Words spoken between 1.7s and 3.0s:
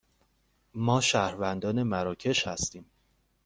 مراکش هستیم.